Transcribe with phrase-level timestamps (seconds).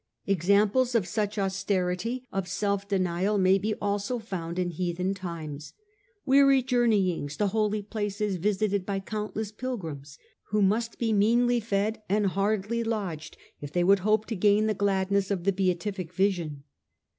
[0.25, 5.73] Examples of such austerity of self denial may be also found in heathen times;
[6.25, 10.17] weary journeyings to holy places visited by countless pilgrims,
[10.49, 14.73] who must be meanly fed and hardly lodged' if they would hope to gain the
[14.73, 16.63] gladness of the beatific vision.